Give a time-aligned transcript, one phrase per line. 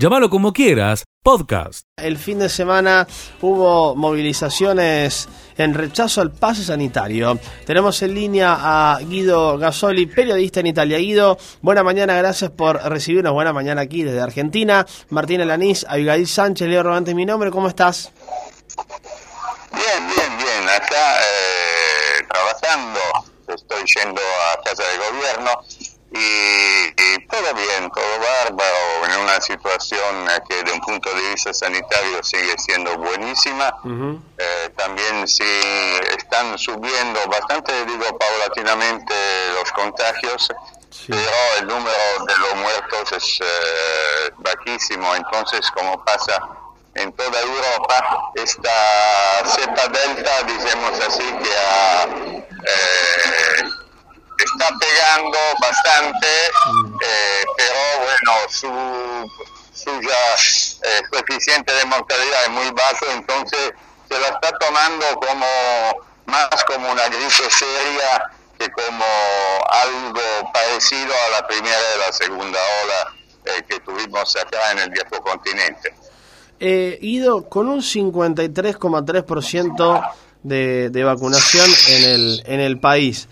[0.00, 1.86] Llámalo como quieras, podcast.
[1.94, 3.06] El fin de semana
[3.42, 7.38] hubo movilizaciones en rechazo al pase sanitario.
[7.66, 10.96] Tenemos en línea a Guido Gasoli, periodista en Italia.
[10.96, 13.34] Guido, buena mañana, gracias por recibirnos.
[13.34, 14.86] Buena mañana aquí desde Argentina.
[15.10, 17.50] Martín Alanís, Abigail Sánchez, Leo Robante, mi nombre.
[17.50, 18.10] ¿Cómo estás?
[19.70, 20.66] Bien, bien, bien.
[20.66, 23.00] Acá eh, trabajando.
[23.54, 25.50] Estoy yendo a casa de gobierno
[26.12, 32.22] y, todo bien, todo bárbaro, en una situación que de un punto de vista sanitario
[32.22, 33.72] sigue siendo buenísima.
[34.36, 35.44] Eh, también sí
[36.16, 39.14] están subiendo bastante, digo, paulatinamente
[39.54, 40.48] los contagios,
[41.06, 46.40] pero el número de los muertos es eh, bajísimo, entonces como pasa
[46.94, 48.70] en toda Europa, esta
[49.44, 52.04] cepa delta, digamos así, que ha...
[52.66, 53.69] Eh,
[54.44, 58.68] está pegando bastante, eh, pero bueno, su
[59.72, 60.36] suya
[60.82, 63.72] eh, coeficiente de mortalidad es muy bajo, entonces
[64.08, 65.46] se la está tomando como
[66.26, 69.04] más como una gripe seria que como
[69.68, 70.20] algo
[70.52, 73.14] parecido a la primera y la segunda ola
[73.46, 75.94] eh, que tuvimos acá en el viejo continente.
[76.58, 83.28] Eh, Ido, con un 53,3% de, de vacunación en el, en el país,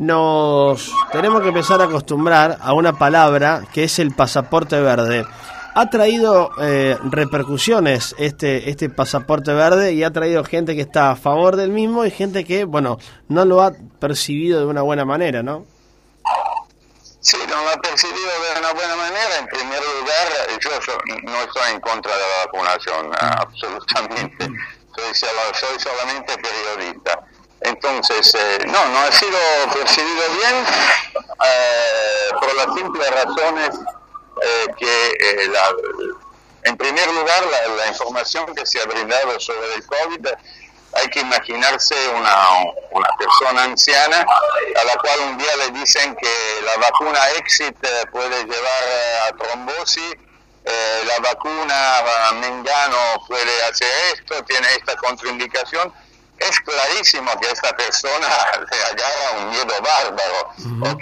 [0.00, 5.26] nos tenemos que empezar a acostumbrar a una palabra que es el pasaporte verde.
[5.74, 11.16] Ha traído eh, repercusiones este, este pasaporte verde y ha traído gente que está a
[11.16, 12.96] favor del mismo y gente que, bueno,
[13.28, 15.66] no lo ha percibido de una buena manera, ¿no?
[17.20, 19.36] Sí, no lo ha percibido de una buena manera.
[19.38, 20.26] En primer lugar,
[20.60, 20.70] yo,
[21.30, 24.48] no estoy en contra de la vacunación, absolutamente.
[24.96, 27.22] Soy, soy solamente periodista.
[27.62, 29.38] Entonces, eh, no, no ha sido
[29.72, 30.64] percibido bien
[31.44, 33.78] eh, por las simples razones
[34.42, 35.70] eh, que, la,
[36.64, 37.44] en primer lugar,
[37.76, 40.26] la, información que se ha brindado sobre el COVID,
[40.94, 42.36] hay que imaginarse una,
[42.92, 44.24] una persona anciana
[44.80, 47.76] a la cual un día le dicen que la vacuna Exit
[48.10, 48.84] puede llevar
[49.28, 50.14] a trombosis,
[50.64, 52.02] la vacuna
[52.40, 55.92] Mengano puede hacer esto, tiene esta contraindicación
[56.40, 58.28] es clarísimo que esta persona
[58.70, 60.96] le agarra un miedo bárbaro.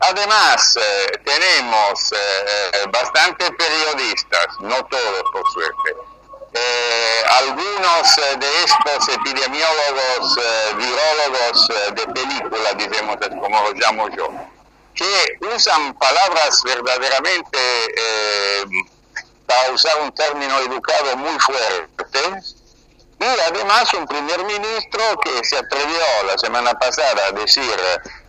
[0.00, 5.94] Además, eh, tenemos eh, bastantes periodistas, no todos por suerte.
[6.52, 10.38] Eh, algunos de estos epidemiólogos,
[10.76, 14.28] virólogos de película, digamos como lo llamo yo,
[14.94, 17.58] que usan palabras verdaderamente,
[19.46, 22.49] para usar un término educado, muy fuertes,
[23.20, 27.62] y además un primer ministro que se atrevió la semana pasada a decir,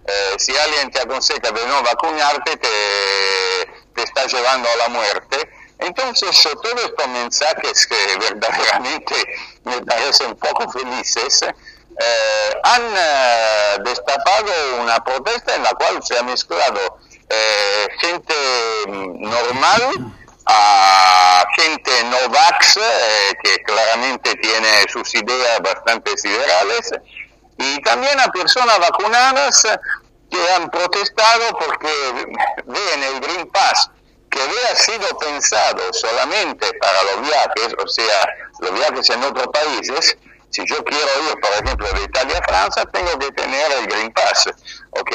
[0.06, 2.70] eh, si alguien te aconseja de no vacunarte, te,
[3.96, 5.50] te está llevando a la muerte.
[5.80, 9.16] Entonces, todos estos mensajes que verdaderamente
[9.64, 14.52] me parecen poco felices, eh, han eh, destapado
[14.82, 17.00] una protesta en la cual se ha mezclado
[18.02, 18.36] gente
[18.88, 20.12] normal
[20.54, 26.92] a gente no vax, eh, que claramente tiene sus ideas bastante liberales,
[27.58, 29.64] y también a personas vacunadas
[30.30, 31.90] que han protestado porque
[32.66, 33.90] ven el Green Pass,
[34.30, 38.30] que había sido pensado solamente para los viajes, o sea,
[38.60, 40.18] los viajes en otros países,
[40.50, 44.12] si yo quiero ir, por ejemplo, de Italia a Francia, tengo que tener el Green
[44.12, 44.50] Pass,
[44.92, 45.12] ¿ok?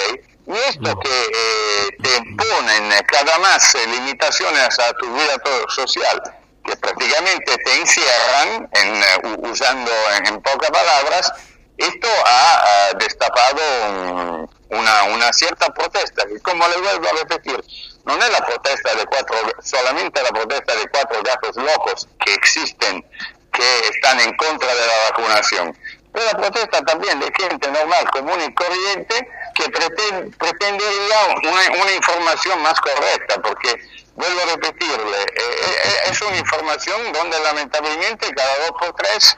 [0.46, 6.22] Y esto que eh, te imponen cada más limitaciones a tu vida social,
[6.64, 9.90] que prácticamente te encierran, en, eh, usando
[10.24, 11.32] en, pocas palabras,
[11.76, 16.24] esto ha, destapado una, una, cierta protesta.
[16.34, 17.62] Y como le vuelvo a repetir,
[18.04, 23.04] no es la protesta de cuatro, solamente la protesta de cuatro gatos locos que existen,
[23.52, 25.76] que están en contra de la vacunación,
[26.16, 31.92] pero la protesta también de gente normal, común y corriente, que pretende, pretendería una, una,
[31.92, 33.78] información más correcta, porque,
[34.14, 39.36] vuelvo a repetirle, eh, eh, eh, es una información donde lamentablemente cada dos por tres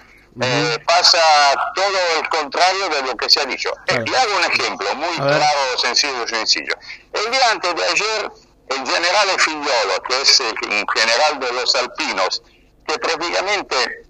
[0.86, 1.18] pasa
[1.74, 3.72] todo el contrario de lo que se ha dicho.
[3.88, 6.76] le hago un ejemplo muy claro, sencillo, sencillo.
[7.12, 8.30] El día antes de ayer,
[8.68, 12.40] el general Figliolo, que es el general de los alpinos,
[12.86, 14.07] que prácticamente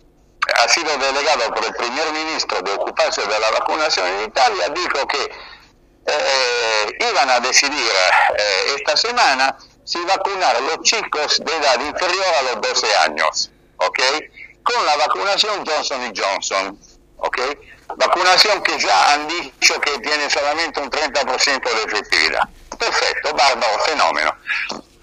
[0.54, 5.06] ha sido delegado por el primer ministro de ocuparse de la vacunación en Italia, dijo
[5.06, 5.30] que
[6.06, 7.90] eh, iban a decidir
[8.38, 13.50] eh, esta semana si vacunar a los chicos de edad inferior a los 12 años,
[13.76, 13.98] ¿ok?
[14.62, 16.78] Con la vacunación Johnson Johnson,
[17.18, 17.38] ¿ok?
[17.96, 22.42] Vacunación que ya han dicho que tiene solamente un 30% de efectividad.
[22.78, 24.34] Perfecto, bárbaro, fenómeno.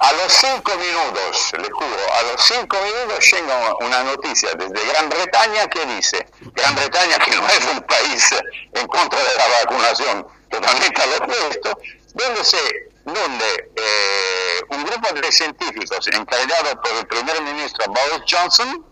[0.06, 5.10] A los cinco minutos, le juro, a los cinco minutos llega una noticia desde Gran
[5.10, 8.30] Bretaña que dice, Gran Bretaña que no es un país
[8.74, 11.80] en contra de la vacunación, totalmente al opuesto,
[12.14, 12.58] donde, se,
[13.04, 18.86] donde eh, un grupo de científicos encargado por el primer ministro Boris Johnson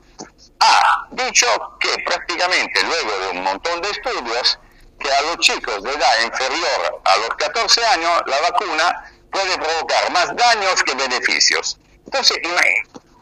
[0.62, 1.46] ha dicho
[1.80, 4.58] que prácticamente luego de un montón de estudios,
[5.00, 10.12] que a los chicos de edad inferior a los 14 años la vacuna puede provocar
[10.12, 11.78] más daños que beneficios.
[12.06, 12.38] Entonces,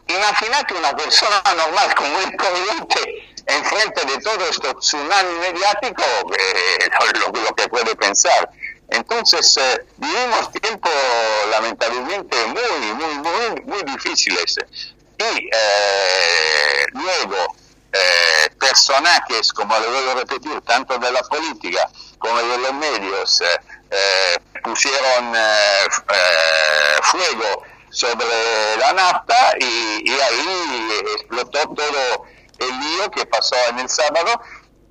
[0.06, 6.04] imagínate una persona normal como un corriente enfrente de todo esto tsunami mediático,
[6.38, 6.88] eh,
[7.44, 8.50] lo, que puede pensar.
[8.90, 10.92] Entonces, eh, vivimos tiempos
[11.50, 14.56] lamentablemente muy, muy, muy, muy difíciles.
[15.18, 17.56] Y eh, luego,
[18.58, 23.42] personajes, como le voy a repetir, tanto de la política como de los medios,
[23.92, 28.24] eh, pusieron eh, eh, fuego sobre
[28.78, 32.24] la nafta y, ahí explotó todo
[32.58, 34.40] el lío que pasó en el sábado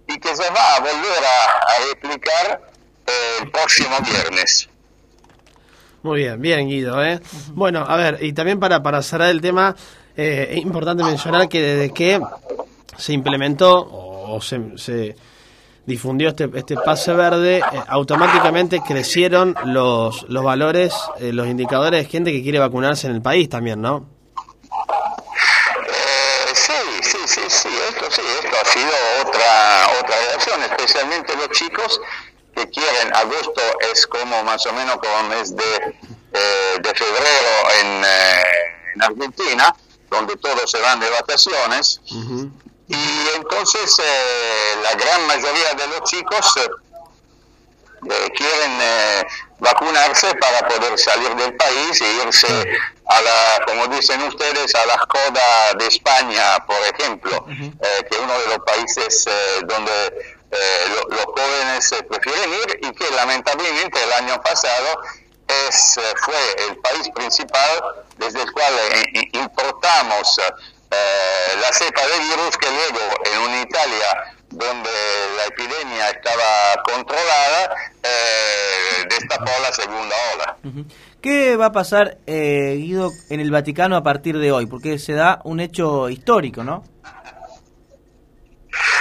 [0.07, 2.61] y que se va a volver a, replicar
[3.39, 4.69] el próximo viernes.
[6.03, 7.03] Muy bien, bien Guido.
[7.03, 7.19] ¿eh?
[7.53, 9.75] Bueno, a ver, y también para, para cerrar el tema,
[10.15, 12.21] es importante mencionar que desde que
[12.97, 15.15] se implementó o se
[15.85, 22.09] difundió este, este pase verde, eh, automáticamente crecieron los, los valores, eh, los indicadores de
[22.09, 24.07] gente que quiere vacunarse en el país también, ¿no?
[25.87, 28.91] Eh, sí, sí, sí, sí, esto sí, esto ha sido
[29.27, 32.01] otra, otra reacción, especialmente los chicos
[32.55, 33.61] que quieren, agosto
[33.91, 37.51] es como más o menos como mes de, de febrero
[37.81, 37.87] en,
[38.93, 39.73] en, Argentina,
[40.09, 42.01] donde todos se van de vacaciones,
[42.91, 46.69] y entonces eh, la gran mayoría de los chicos eh,
[48.09, 49.27] eh, quieren
[49.59, 52.47] vacunarse para poder salir del país e irse
[53.05, 58.39] a la, como dicen ustedes, a la Coda de España, por ejemplo, que es uno
[58.39, 59.25] de los países
[59.65, 60.37] donde
[61.09, 65.01] los jóvenes prefieren ir y que lamentablemente el año pasado
[65.69, 67.83] es, fue el país principal
[68.17, 68.73] desde el cual
[69.33, 70.39] importamos
[70.91, 74.89] eh, la cepa de virus que luego en una Italia donde
[75.37, 80.57] la epidemia estaba controlada, eh, destapó la segunda ola.
[81.21, 84.65] ¿Qué va a pasar, eh, Guido, en el Vaticano a partir de hoy?
[84.65, 86.83] Porque se da un hecho histórico, ¿no?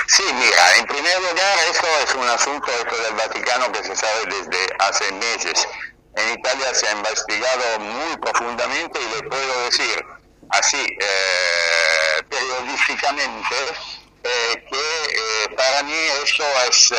[0.07, 4.27] Sí, mira, en primer lugar, eso es un asunto esto del Vaticano que se sabe
[4.27, 5.67] desde hace meses.
[6.17, 10.05] En Italia se ha investigado muy profundamente y le puedo decir,
[10.51, 11.80] así eh,
[12.41, 13.57] periodísticamente
[14.23, 15.95] eh, que eh, para mí
[16.25, 16.95] eso es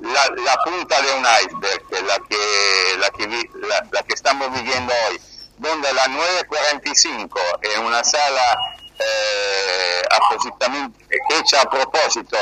[0.00, 3.50] la, punta de un iceberg, la que, la que,
[3.92, 5.20] la, que estamos viviendo hoy,
[5.58, 8.56] donde a las 9.45 en una sala
[11.30, 12.36] hecha a propósito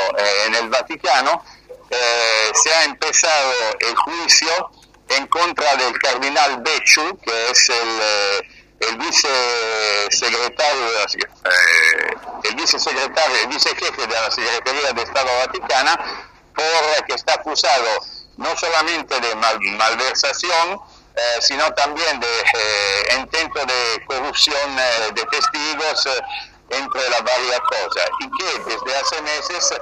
[0.45, 1.43] en el Vaticano,
[1.89, 4.71] se ha empezado el juicio
[5.09, 14.07] en contra del cardenal Becciu, que es el el vicesecretario, eh, el vicesecretario, el vicejefe
[14.07, 15.97] de la Secretaría de Estado Vaticana,
[16.55, 17.87] por que está acusado
[18.37, 20.79] no solamente de malversación,
[21.15, 24.75] eh, sino también de eh, intento de corrupción
[25.13, 26.07] de testigos,
[26.69, 29.73] entre las varias cosas, y que desde hace meses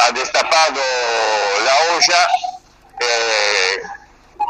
[0.00, 0.82] ha destapado
[1.64, 2.28] la olla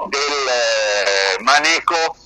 [0.06, 2.16] del manejo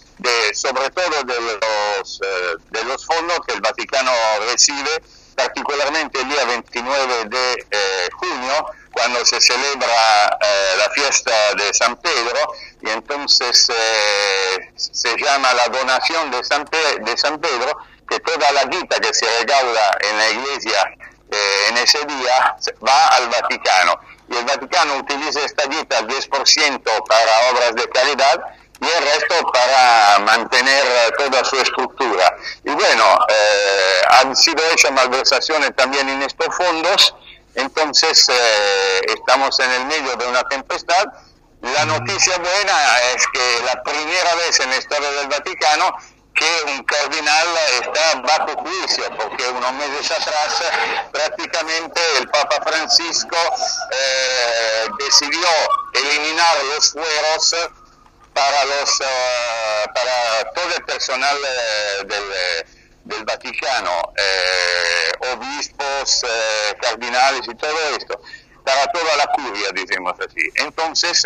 [0.54, 4.11] sobre todo de los, eh, de fondos que el Vaticano
[4.50, 5.02] recibe,
[5.35, 11.96] particularmente el día 29 de eh, junio, cuando se celebra eh, la fiesta de San
[11.96, 13.70] Pedro, y entonces
[14.76, 17.76] se llama la donación de San, de San Pedro,
[18.08, 20.96] que toda la guita que se regala en la iglesia
[21.68, 22.56] en ese día
[22.87, 24.00] va al Vaticano.
[24.28, 28.40] Y el Vaticano utiliza esta guita al 10% para obras de caridad
[28.80, 30.85] y el resto para mantener
[31.16, 32.37] toda su estructura.
[32.64, 37.14] Y bueno, eh, han sido hechas malversaciones también en estos fondos,
[37.54, 41.04] entonces eh, estamos en el medio de una tempestad.
[41.62, 45.97] La noticia buena es que la primera vez en la historia del Vaticano
[46.37, 47.49] que un cardinal
[47.80, 50.62] está bajo juicio, porque unos meses atrás
[51.11, 53.38] prácticamente el Papa Francisco
[53.90, 55.49] eh, decidió
[55.95, 57.54] eliminar los fueros
[58.36, 62.66] para los eh, para todo el personal eh, del, eh,
[63.04, 64.12] del, Vaticano,
[65.32, 66.22] obispos,
[66.80, 68.20] cardinales y todo esto,
[68.62, 70.42] para toda la curia, decimos así.
[70.56, 71.24] Entonces,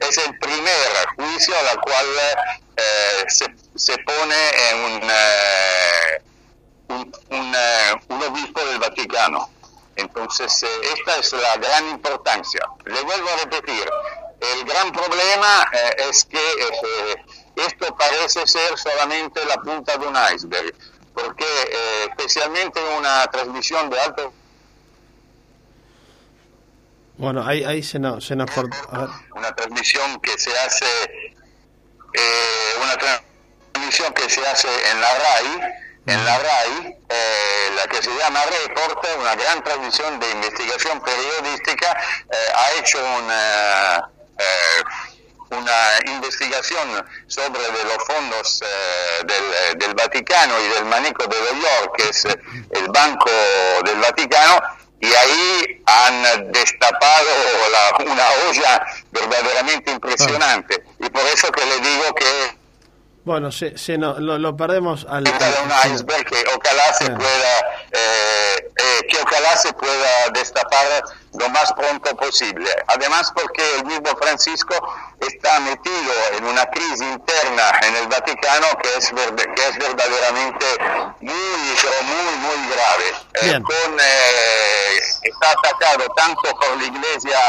[0.00, 2.06] es el primer juicio a la cual
[3.28, 3.46] se,
[3.76, 4.34] se, pone
[4.86, 5.12] un,
[6.88, 7.56] un,
[8.08, 9.50] un, obispo del Vaticano.
[9.96, 10.64] Entonces,
[10.96, 12.62] esta es la gran importancia.
[12.86, 13.88] Le vuelvo a repetir,
[14.40, 15.70] el gran problema
[16.10, 16.38] es que
[17.56, 20.74] esto parece ser solamente la punta de un iceberg,
[21.12, 21.46] porque
[22.08, 24.32] especialmente en una transmisión de alto
[27.18, 28.76] bueno, ahí, ahí se, nos, se nos cortó.
[29.34, 30.86] Una transmisión que se hace,
[32.14, 35.60] eh, una transmisión que se hace en la RAI,
[36.06, 41.90] en la RAI, eh, la que se llama Reporte, una gran transmisión de investigación periodística,
[42.30, 44.10] eh, ha hecho una,
[45.50, 48.62] una investigación sobre de los fondos
[49.24, 53.30] del, del Vaticano y del Manico de York, que es el Banco
[53.84, 54.60] del Vaticano,
[55.00, 57.28] y ahí han destapado
[58.04, 60.84] una olla verdaderamente impresionante.
[60.98, 62.57] Y por eso que le digo que...
[63.28, 65.22] Bueno, se, se no, lo, perdemos al...
[65.22, 67.58] un iceberg que ojalá se pueda...
[67.92, 70.86] Eh, eh, que ojalá se pueda destapar
[71.38, 72.70] lo más pronto posible.
[72.86, 74.74] Además porque el mismo Francisco
[75.20, 80.66] está metido en una crisis interna en el Vaticano que es, que es verdaderamente
[81.20, 83.04] muy, muy, muy grave.
[83.42, 87.40] Eh, con, eh, está atacado tanto por la Iglesia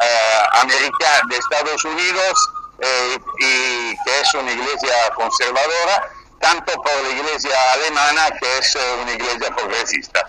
[0.00, 2.50] eh, americana de Estados Unidos
[2.80, 9.54] y que es una iglesia conservadora, tanto por la iglesia alemana que es una iglesia
[9.54, 10.26] progresista.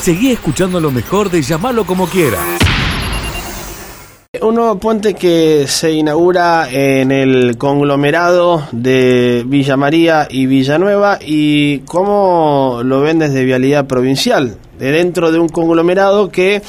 [0.00, 2.38] Seguí escuchando lo mejor de llamarlo como quiera.
[4.40, 11.80] Un nuevo puente que se inaugura en el conglomerado de Villa María y Villanueva y
[11.80, 16.62] cómo lo ven desde Vialidad Provincial, de dentro de un conglomerado que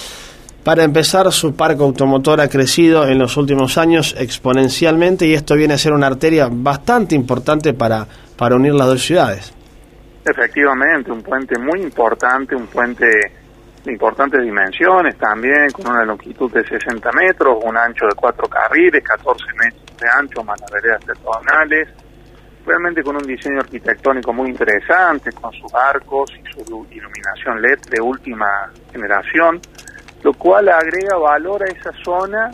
[0.68, 5.76] para empezar su parque automotor ha crecido en los últimos años exponencialmente y esto viene
[5.76, 8.06] a ser una arteria bastante importante para,
[8.36, 9.54] para unir las dos ciudades.
[10.26, 16.68] Efectivamente, un puente muy importante, un puente de importantes dimensiones también, con una longitud de
[16.68, 20.84] 60 metros, un ancho de 4 carriles, 14 metros de ancho, más las
[22.66, 28.02] realmente con un diseño arquitectónico muy interesante, con sus arcos y su iluminación LED de
[28.02, 29.62] última generación,
[30.24, 32.52] lo cual agrega valor a esa zona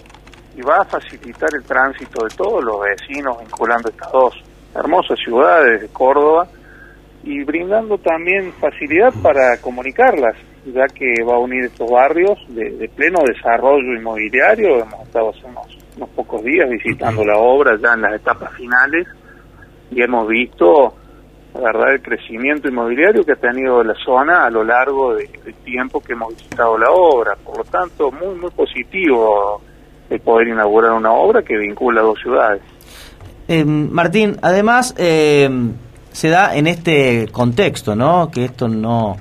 [0.56, 4.44] y va a facilitar el tránsito de todos los vecinos vinculando estas dos
[4.76, 6.48] hermosas ciudades de Córdoba
[7.24, 13.20] y brindando también facilidad para comunicarlas, ya que va a unir estos barrios de, pleno
[13.26, 14.80] desarrollo inmobiliario.
[14.80, 19.08] Hemos estado hace unos, pocos días visitando la obra ya en las etapas finales
[19.92, 20.96] y hemos visto,
[21.54, 25.30] la verdad, el crecimiento inmobiliario que ha tenido la zona a lo largo del
[25.64, 27.36] tiempo que hemos visitado la obra.
[27.44, 29.62] Por lo tanto, muy, muy positivo
[30.10, 32.62] el poder inaugurar una obra que vincula dos ciudades.
[33.48, 34.96] Eh, Martín, además...
[34.98, 35.50] Eh
[36.14, 38.30] se da en este contexto, ¿no?
[38.32, 39.18] Que esto no,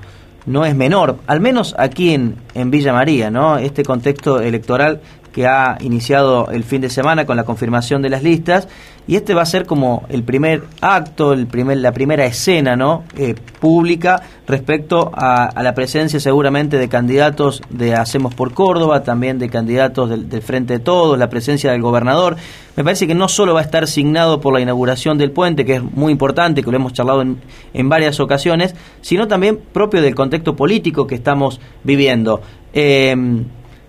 [0.47, 3.59] no es menor, al menos aquí en, en Villa María, ¿no?
[3.59, 5.01] Este contexto electoral
[5.33, 8.69] que ha iniciado el fin de semana con la confirmación de las listas
[9.07, 13.03] y este va a ser como el primer acto, el primer, la primera escena ¿no?
[13.17, 19.49] Eh, pública respecto a, la presencia seguramente de candidatos de Hacemos por Córdoba, también de
[19.49, 22.37] candidatos del, Frente de Todos, la presencia del gobernador.
[22.77, 25.77] Me parece que no solo va a estar signado por la inauguración del puente, que
[25.77, 27.39] es muy importante, que lo hemos charlado en,
[27.75, 32.41] en varias ocasiones, sino también propio del contexto político que estamos viviendo.
[32.73, 33.17] Eh,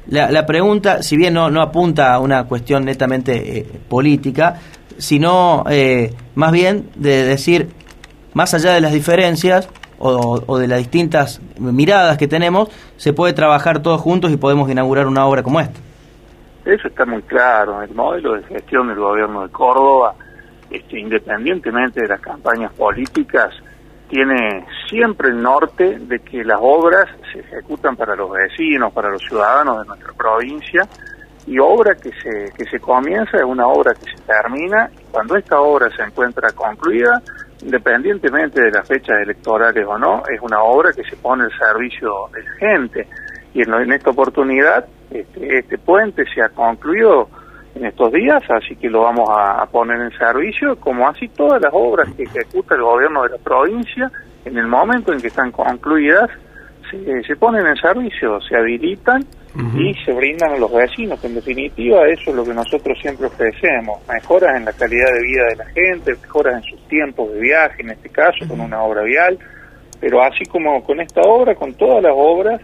[0.07, 4.60] la, pregunta, si bien no, no apunta a una cuestión netamente eh, política,
[4.98, 7.69] sino eh, más bien de decir,
[8.33, 9.69] más allá de las diferencias
[10.00, 15.07] o, de las distintas miradas que tenemos, se puede trabajar todos juntos y podemos inaugurar
[15.07, 15.79] una obra como esta.
[16.65, 20.15] Eso está muy claro, el modelo de gestión del gobierno de Córdoba,
[20.69, 23.53] este, independientemente de las campañas políticas,
[24.13, 29.20] tiene siempre el norte de que las obras se ejecutan para los vecinos, para los
[29.24, 30.88] ciudadanos de nuestra provincia,
[31.48, 35.36] y obra que se, que se comienza es una obra que se termina, y cuando
[35.36, 37.24] esta obra se encuentra concluida,
[37.63, 42.29] independientemente de las fechas electorales o no, es una obra que se pone al servicio
[42.34, 43.08] de la gente.
[43.55, 47.29] Y en, esta oportunidad, este, este puente se ha concluido
[47.75, 51.71] en estos días, así que lo vamos a, poner en servicio, como así todas las
[51.73, 54.11] obras que ejecuta el gobierno de la provincia,
[54.45, 56.29] en el momento en que están concluidas,
[57.25, 59.25] se, ponen en servicio, se habilitan
[59.75, 63.27] y se brindan a los vecinos, que en definitiva eso es lo que nosotros siempre
[63.27, 67.39] ofrecemos, mejoras en la calidad de vida de la gente, mejoras en sus tiempos de
[67.39, 69.39] viaje, en este caso con una obra vial,
[69.99, 72.61] pero así como con esta obra, con todas las obras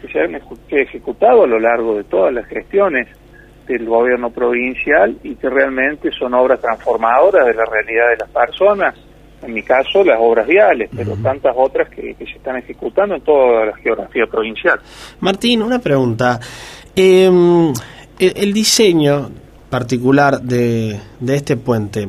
[0.00, 0.38] que se han
[0.70, 3.08] ejecutado a lo largo de todas las gestiones
[3.76, 8.94] el gobierno provincial y que realmente son obras transformadoras de la realidad de las personas.
[9.42, 13.22] En mi caso, las obras viales, pero tantas otras que, que se están ejecutando en
[13.22, 14.78] toda la geografía provincial.
[15.20, 16.38] Martín, una pregunta.
[16.94, 17.24] Eh,
[18.18, 19.30] el, el diseño
[19.70, 22.08] particular de, de este puente,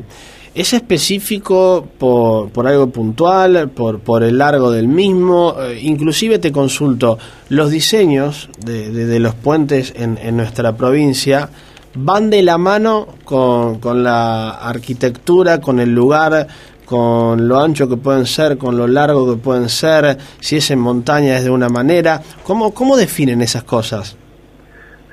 [0.54, 5.56] ¿Es específico por, por algo puntual, por, por el largo del mismo?
[5.58, 7.18] Eh, inclusive te consulto,
[7.48, 11.48] los diseños de, de, de los puentes en, en, nuestra provincia
[11.94, 16.46] van de la mano con, con, la arquitectura, con el lugar,
[16.84, 20.80] con lo ancho que pueden ser, con lo largo que pueden ser, si es en
[20.80, 22.22] montaña es de una manera.
[22.44, 24.16] ¿Cómo, cómo definen esas cosas?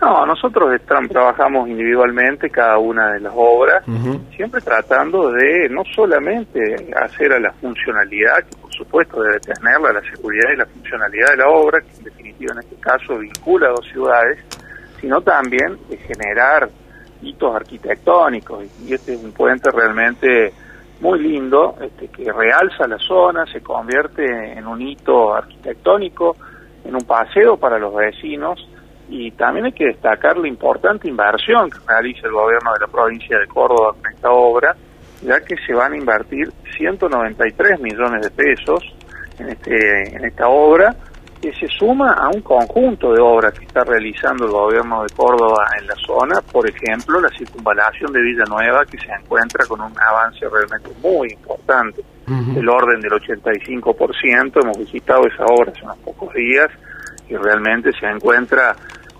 [0.01, 0.79] No, nosotros
[1.09, 4.35] trabajamos individualmente cada una de las obras, uh -huh.
[4.35, 6.59] siempre tratando de no solamente
[6.95, 11.37] hacer a la funcionalidad, que por supuesto debe tenerla, la seguridad y la funcionalidad de
[11.37, 14.39] la obra, que en definitiva en este caso vincula a dos ciudades,
[15.01, 16.69] sino también de generar
[17.21, 18.65] hitos arquitectónicos.
[18.85, 20.53] Y este es un puente realmente
[21.01, 26.37] muy lindo, este, que realza la zona, se convierte en un hito arquitectónico,
[26.85, 28.65] en un paseo para los vecinos
[29.09, 33.39] y también hay que destacar la importante inversión que realiza el gobierno de la provincia
[33.39, 34.75] de Córdoba con esta obra,
[35.21, 38.83] ya que se van a invertir 193 millones de pesos
[39.39, 40.95] en, este, en esta obra,
[41.41, 45.65] que se suma a un conjunto de obras que está realizando el gobierno de Córdoba
[45.79, 50.45] en la zona, por ejemplo, la circunvalación de Villanueva, que se encuentra con un avance
[50.47, 52.53] realmente muy importante, uh -huh.
[52.53, 56.67] del orden del 85%, hemos visitado esa obra hace unos pocos días,
[57.29, 58.75] y realmente se encuentra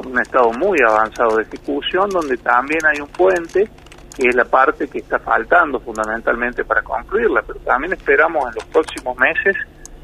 [0.05, 3.69] un estado muy avanzado de ejecución, donde también hay un puente,
[4.15, 8.65] que es la parte que está faltando fundamentalmente para concluirla, pero también esperamos en los
[8.65, 9.55] próximos meses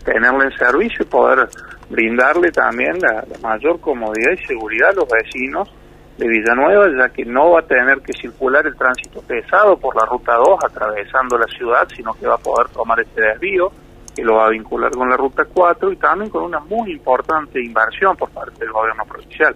[0.03, 1.49] tenerla en servicio y poder
[1.89, 5.69] brindarle también la, mayor comodidad y seguridad a los vecinos
[6.17, 10.05] de Villanueva, ya que no va a tener que circular el tránsito pesado por la
[10.05, 13.71] ruta 2 atravesando la ciudad, sino que va a poder tomar este desvío
[14.15, 17.61] que lo va a vincular con la ruta 4 y también con una muy importante
[17.61, 19.55] inversión por parte del gobierno provincial.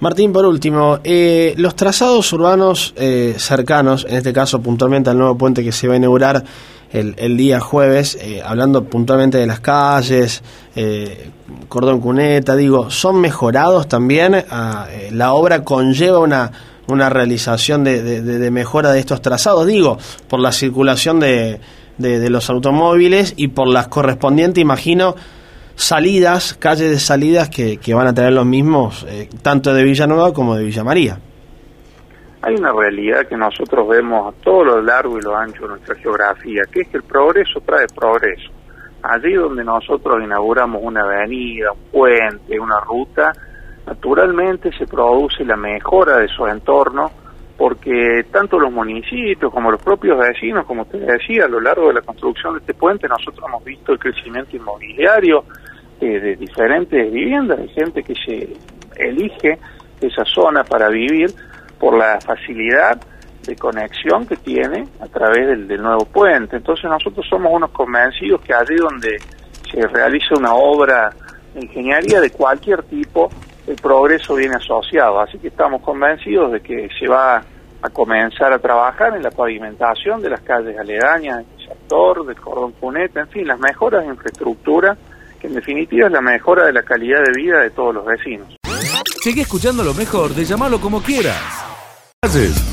[0.00, 5.36] Martín, por último, eh, los trazados urbanos eh, cercanos, en este caso puntualmente al nuevo
[5.36, 6.42] puente que se va a inaugurar
[6.90, 10.42] el, el día jueves, eh, hablando puntualmente de las calles,
[10.74, 11.30] eh,
[11.68, 14.42] cordón cuneta, digo, ¿son mejorados también?
[14.50, 16.50] Ah, eh, ¿La obra conlleva una,
[16.88, 19.66] una realización de, de, de, mejora de estos trazados?
[19.66, 21.60] Digo, por la circulación de,
[21.98, 25.14] de los automóviles y por las correspondientes, imagino,
[25.74, 30.32] salidas, calles de salidas que, que van a tener los mismos, eh, tanto de Villanueva
[30.32, 31.18] como de Villa María.
[32.42, 35.94] Hay una realidad que nosotros vemos a todo lo largo y lo ancho de nuestra
[35.96, 38.50] geografía, que es que el progreso trae progreso.
[39.02, 43.32] Allí donde nosotros inauguramos una avenida, un puente, una ruta,
[43.86, 47.10] naturalmente se produce la mejora de su entorno,
[47.58, 51.94] porque tanto los municipios como los propios vecinos, como usted decía, a lo largo de
[51.94, 55.44] la construcción de este puente, nosotros hemos visto el crecimiento inmobiliario
[56.00, 58.48] eh, de diferentes viviendas, de gente que se
[58.96, 59.58] elige
[60.00, 61.30] esa zona para vivir
[61.78, 63.00] por la facilidad
[63.46, 66.56] de conexión que tiene a través del, del, nuevo puente.
[66.56, 69.18] Entonces nosotros somos unos convencidos que allí donde
[69.70, 71.10] se realiza una obra
[71.54, 73.30] de ingeniería de cualquier tipo,
[73.66, 75.20] el progreso viene asociado.
[75.20, 77.42] Así que estamos convencidos de que se va
[77.82, 82.72] a comenzar a trabajar en la pavimentación de las calles aledañas del sector, del cordón
[82.72, 84.96] cuneta, en fin, las mejoras de infraestructura
[85.40, 88.56] que en definitiva es la mejora de la calidad de vida de todos los vecinos.
[89.22, 91.66] Sigue escuchando lo mejor de llamarlo como quieras.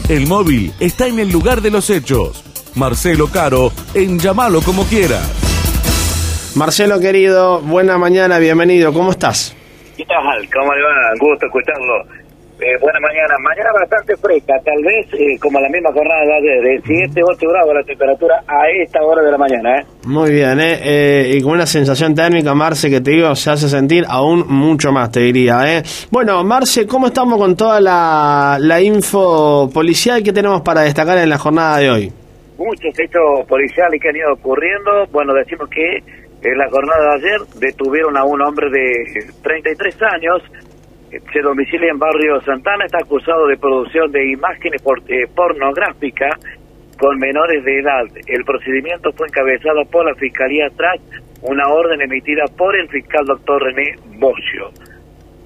[0.10, 2.44] El móvil está en el lugar de los hechos.
[2.76, 6.54] Marcelo Caro en llamarlo como quieras.
[6.56, 9.56] Marcelo querido, buena mañana, bienvenido, ¿cómo estás?
[9.96, 10.50] ¿Qué tal?
[10.54, 10.90] ¿Cómo le va?
[11.20, 12.27] Gusto escucharlo.
[12.60, 16.82] Eh, buena mañana, mañana bastante fresca, tal vez eh, como la misma jornada de ayer,
[16.82, 19.78] de 7, 8 grados la temperatura a esta hora de la mañana.
[19.78, 19.86] ¿eh?
[20.08, 20.80] Muy bien, ¿eh?
[20.82, 24.92] eh y con una sensación térmica, Marce, que te digo, se hace sentir aún mucho
[24.92, 25.60] más, te diría.
[25.68, 25.84] ¿eh?
[26.10, 31.30] Bueno, Marce, ¿cómo estamos con toda la, la info policial que tenemos para destacar en
[31.30, 32.12] la jornada de hoy?
[32.58, 35.06] Muchos hechos policiales que han ido ocurriendo.
[35.12, 35.98] Bueno, decimos que
[36.42, 40.42] en la jornada de ayer detuvieron a un hombre de 33 años
[41.10, 46.34] se domicilia en barrio Santana, está acusado de producción de imágenes por, eh, pornográficas
[46.98, 48.06] con menores de edad.
[48.28, 51.00] El procedimiento fue encabezado por la Fiscalía tras
[51.42, 54.72] una orden emitida por el fiscal doctor René Bocio.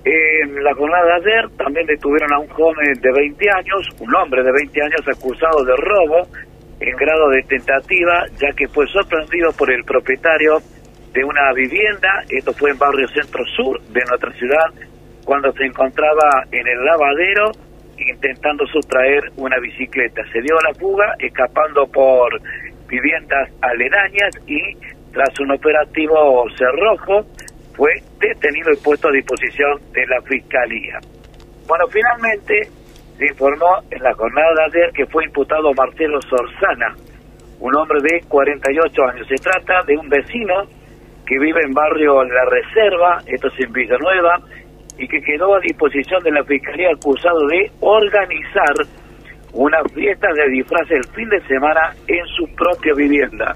[0.04, 4.41] En la jornada de ayer también detuvieron a un joven de 20 años, un hombre
[4.41, 6.28] de 20 años acusado de robo
[6.80, 10.58] en grado de tentativa, ya que fue sorprendido por el propietario
[11.13, 14.65] de una vivienda, esto fue en barrio centro sur de nuestra ciudad,
[15.26, 17.52] cuando se encontraba en el lavadero
[17.98, 20.24] intentando sustraer una bicicleta.
[20.32, 22.42] Se dio la fuga escapando por
[22.88, 24.60] viviendas aledañas y
[25.14, 27.26] tras un operativo cerrojo
[27.76, 31.00] fue detenido y puesto a disposición de la Fiscalía.
[31.68, 32.68] Bueno, finalmente
[33.18, 36.96] se informó en la jornada de ayer que fue imputado Marcelo Sorzana,
[37.60, 39.28] un hombre de 48 años.
[39.28, 40.66] Se trata de un vecino
[41.26, 44.40] que vive en barrio La Reserva, esto es en Villanueva,
[44.98, 48.76] y que quedó a disposición de la Fiscalía acusado de organizar
[49.54, 53.56] una fiesta de disfraz el fin de semana en su propia vivienda.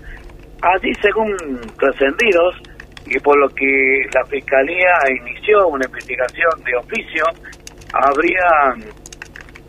[0.62, 1.36] Allí, según
[1.78, 2.56] trascendidos,
[3.08, 7.24] y por lo que la Fiscalía inició una investigación de oficio,
[7.94, 8.74] habría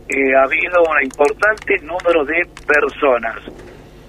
[0.08, 3.36] eh, habido un importante número de personas.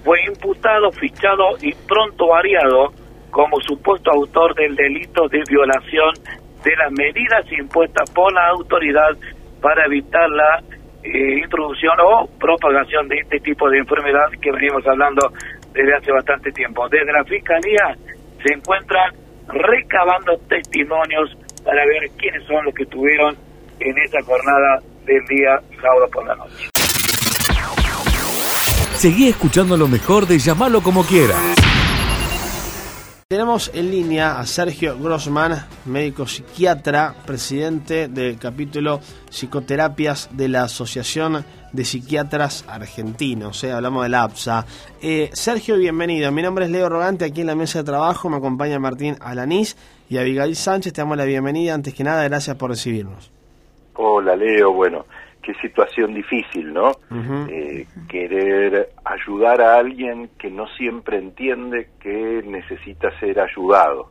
[0.04, 2.92] Fue imputado, fichado y pronto variado
[3.30, 6.14] como supuesto autor del delito de violación
[6.68, 9.16] de las medidas impuestas por la autoridad
[9.62, 10.62] para evitar la
[11.02, 15.32] eh, introducción o propagación de este tipo de enfermedad que venimos hablando
[15.72, 16.86] desde hace bastante tiempo.
[16.90, 17.96] Desde la Fiscalía
[18.44, 19.14] se encuentran
[19.48, 23.34] recabando testimonios para ver quiénes son los que estuvieron
[23.80, 26.68] en esa jornada del día sábado por la noche.
[28.96, 31.54] Seguí escuchando lo mejor de llamarlo como quieras.
[33.30, 35.52] Tenemos en línea a Sergio Grossman,
[35.84, 43.62] médico psiquiatra, presidente del capítulo Psicoterapias de la Asociación de Psiquiatras Argentinos.
[43.64, 43.72] ¿eh?
[43.72, 44.64] Hablamos de la APSA.
[45.02, 46.32] Eh, Sergio, bienvenido.
[46.32, 49.76] Mi nombre es Leo Rogante, aquí en la mesa de trabajo me acompaña Martín Alanís
[50.08, 50.94] y Abigail Sánchez.
[50.94, 51.74] Te damos la bienvenida.
[51.74, 53.30] Antes que nada, gracias por recibirnos.
[53.96, 54.72] Hola, Leo.
[54.72, 55.04] Bueno,
[55.48, 56.92] qué situación difícil, ¿no?
[57.48, 64.10] eh, querer ayudar a alguien que no siempre entiende que necesita ser ayudado,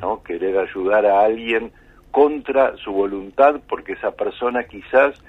[0.00, 0.22] ¿no?
[0.22, 1.72] Querer ayudar a alguien
[2.10, 5.22] contra su voluntad porque esa persona quizás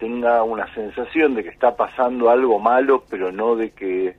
[0.00, 4.16] tenga una sensación de que está pasando algo malo, pero no de que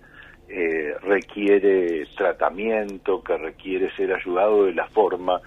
[0.48, 5.42] eh, requiere tratamiento, que requiere ser ayudado de la forma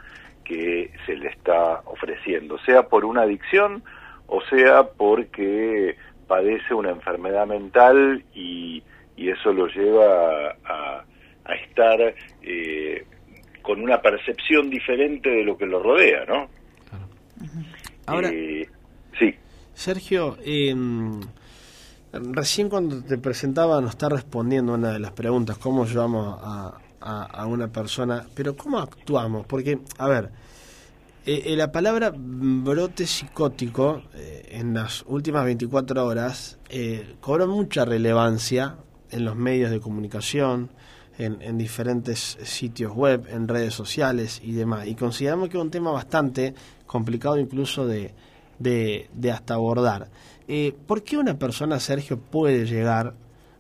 [0.45, 3.83] que se le está ofreciendo, sea por una adicción,
[4.35, 5.95] o sea porque
[6.27, 8.83] padece una enfermedad mental y,
[9.17, 11.05] y eso lo lleva a,
[11.45, 12.01] a estar
[12.43, 13.05] eh,
[13.61, 16.49] con una percepción diferente de lo que lo rodea, ¿no?
[18.07, 18.67] Ahora, Eh,
[19.19, 19.35] sí,
[19.75, 20.75] Sergio, eh,
[22.13, 27.25] recién cuando te presentaba nos está respondiendo una de las preguntas, cómo llevamos a, a-
[27.27, 30.31] a una persona, pero cómo actuamos, porque, a ver,
[31.25, 37.85] eh, eh, la palabra brote psicótico eh, en las últimas 24 horas eh, cobró mucha
[37.85, 38.77] relevancia
[39.11, 40.71] en los medios de comunicación,
[41.19, 44.87] en, en diferentes sitios web, en redes sociales y demás.
[44.87, 46.55] Y consideramos que es un tema bastante
[46.87, 48.15] complicado incluso de,
[48.59, 50.11] de, de hasta abordar.
[50.49, 53.15] Eh, ¿Por qué una persona, Sergio, puede llegar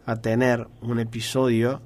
[0.04, 1.80] a tener un episodio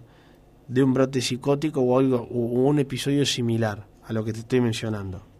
[0.68, 4.60] de un brote psicótico o algo o un episodio similar a lo que te estoy
[4.60, 5.35] mencionando?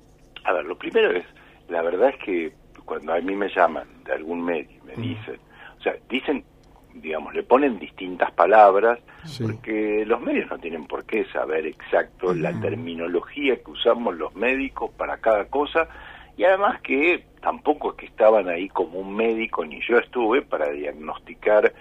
[0.47, 1.25] A ver, lo primero es,
[1.69, 2.53] la verdad es que
[2.85, 5.41] cuando a mí me llaman de algún medio, me dicen,
[5.79, 6.45] o sea, dicen,
[6.95, 9.43] digamos, le ponen distintas palabras, Sí.
[9.43, 14.93] porque los medios no tienen por qué saber exacto la terminología que usamos los médicos
[14.97, 15.89] para cada cosa,
[16.37, 20.71] y además que tampoco es que estaban ahí como un médico, ni yo estuve, para
[20.71, 21.73] diagnosticar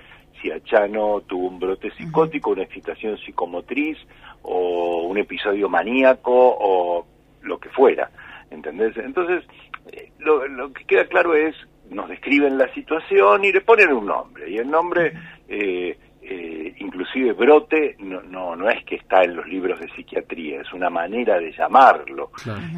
[0.42, 3.98] si Achano tuvo un brote psicótico, una excitación psicomotriz,
[4.42, 7.06] o un episodio maníaco, o
[7.44, 8.10] lo que fuera.
[8.52, 8.96] ¿Entendés?
[8.98, 9.44] Entonces,
[9.92, 11.56] eh, lo, lo que queda claro es,
[11.90, 15.14] nos describen la situación y le ponen un nombre, y el nombre,
[15.48, 20.62] eh, eh, inclusive brote, no, no, no es que está en los libros de psiquiatría,
[20.62, 22.32] es una manera de llamarlo.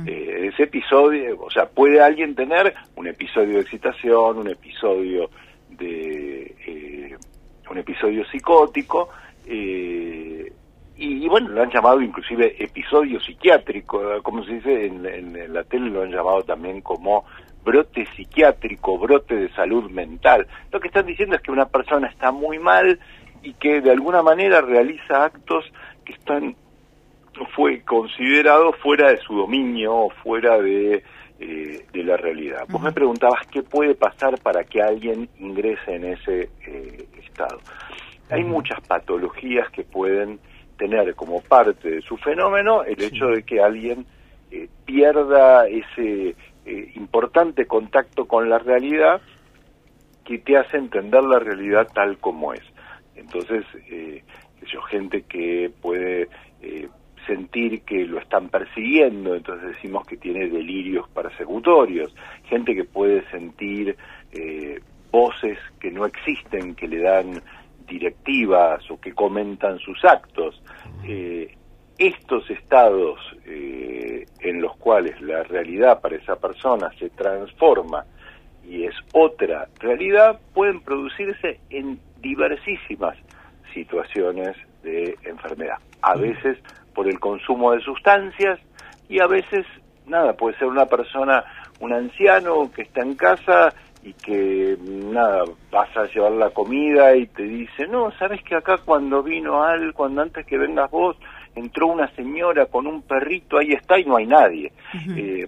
[0.05, 5.29] Eh, ese episodio, o sea, puede alguien tener un episodio de excitación, un episodio
[5.69, 6.55] de...
[6.67, 7.15] eh,
[7.69, 9.09] un episodio psicótico,
[9.45, 10.36] eh,
[10.97, 15.53] y, y bueno, lo han llamado inclusive episodio psiquiátrico, como se dice en, en- en
[15.53, 17.25] la tele, lo han llamado también como
[17.63, 20.47] brote psiquiátrico, brote de salud mental.
[20.71, 22.99] Lo que están diciendo es que una persona está muy mal
[23.43, 25.65] y que de alguna manera realiza actos
[26.05, 26.55] que están
[27.55, 31.03] fue considerado fuera de su dominio fuera de,
[31.39, 32.65] eh, de la realidad.
[32.69, 37.59] Vos me preguntabas qué puede pasar para que alguien ingrese en ese eh, estado.
[38.31, 40.39] Hay muchas patologías que pueden
[40.77, 44.05] tener como parte de su fenómeno el hecho de que alguien
[44.51, 46.35] eh, pierda ese
[46.65, 49.21] eh, importante contacto con la realidad
[50.27, 52.63] que te hace entender la realidad tal como es.
[53.15, 54.23] Entonces, eh,
[54.71, 56.27] yo, gente que puede
[56.61, 56.89] eh,
[57.25, 62.13] sentir que lo están persiguiendo, entonces decimos que tiene delirios persecutorios,
[62.43, 63.95] gente que puede sentir
[64.31, 64.79] eh,
[65.11, 67.41] voces que no existen, que le dan
[67.87, 70.61] directivas o que comentan sus actos.
[71.05, 71.55] Eh,
[71.97, 78.05] estos estados eh, en los cuales la realidad para esa persona se transforma
[78.63, 83.17] y es otra realidad, pueden producirse en diversísimas
[83.73, 85.77] situaciones de enfermedad.
[86.01, 86.57] A veces
[86.93, 88.59] por el consumo de sustancias
[89.07, 89.65] y a veces,
[90.05, 91.43] nada, puede ser una persona,
[91.79, 93.73] un anciano que está en casa
[94.07, 98.77] y que, nada, vas a llevar la comida y te dice, no, sabes que acá
[98.77, 101.17] cuando vino Al, cuando antes que vengas vos,
[101.55, 104.71] entró una señora con un perrito, ahí está y no hay nadie.
[105.15, 105.45] Eh,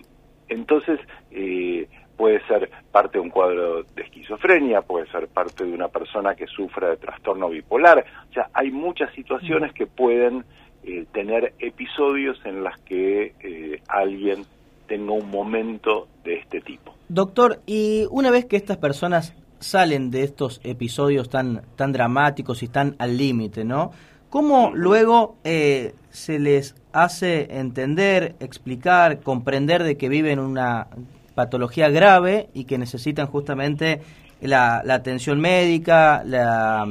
[0.49, 0.99] entonces,
[1.31, 6.35] eh, puede ser parte de un cuadro de esquizofrenia, puede ser parte de una persona
[6.35, 8.03] que sufra de trastorno bipolar.
[8.29, 10.43] O sea, hay muchas situaciones que pueden
[10.83, 14.43] eh, tener episodios en las que eh, alguien
[14.85, 16.98] tenga un momento de este tipo.
[17.09, 22.65] Doctor, y una vez que estas personas salen de estos episodios tan, tan dramáticos y
[22.65, 23.91] están al límite, ¿no?
[24.29, 30.87] ¿Cómo luego eh, se les hace entender, explicar, comprender de que viven una
[31.33, 34.01] patología grave y que necesitan justamente
[34.41, 36.87] la, atención médica, la,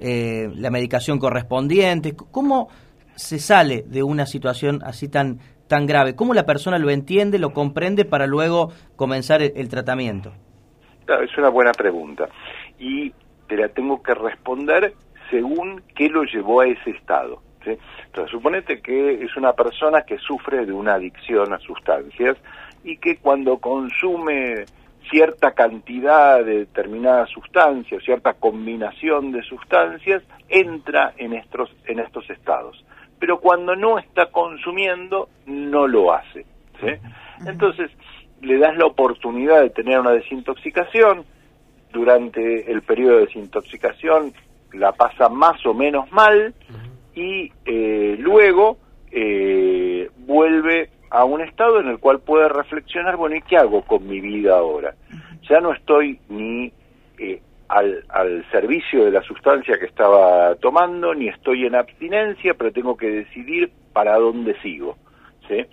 [0.00, 2.16] la medicación correspondiente?
[2.16, 2.68] ¿Cómo
[3.14, 5.38] se sale de una situación así tan
[5.70, 6.16] tan grave?
[6.16, 10.32] ¿Cómo la persona lo entiende, lo comprende para luego comenzar el, tratamiento?
[11.22, 12.28] es una buena pregunta
[12.78, 13.12] y
[13.48, 14.94] te la tengo que responder
[15.30, 17.40] según qué lo llevó a ese estado.
[17.64, 22.36] Entonces, suponete que es una persona que sufre de una adicción a sustancias
[22.82, 24.64] y que cuando consume
[25.08, 32.84] cierta cantidad de determinadas sustancias, cierta combinación de sustancias, entra en estos, en estos estados
[33.20, 36.44] pero cuando no está consumiendo no lo hace.
[37.46, 37.90] Entonces
[38.40, 41.24] le das la oportunidad de tener una desintoxicación,
[41.92, 44.32] durante el periodo de desintoxicación
[44.72, 46.54] la pasa más o menos mal
[47.14, 48.78] y eh, luego
[49.10, 54.06] eh, vuelve a un estado en el cual puede reflexionar, bueno, ¿y qué hago con
[54.06, 54.94] mi vida ahora?
[55.48, 56.72] Ya no estoy ni
[57.70, 62.96] al, al servicio de la sustancia que estaba tomando, ni estoy en abstinencia, pero tengo
[62.96, 64.96] que decidir para dónde sigo.
[65.46, 65.64] ¿sí?